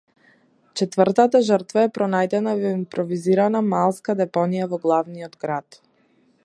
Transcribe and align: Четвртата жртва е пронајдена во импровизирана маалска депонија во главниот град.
Четвртата 0.79 1.41
жртва 1.49 1.83
е 1.87 1.91
пронајдена 1.97 2.55
во 2.63 2.73
импровизирана 2.79 3.61
маалска 3.69 4.15
депонија 4.23 4.71
во 4.73 4.83
главниот 4.87 5.39
град. 5.45 5.81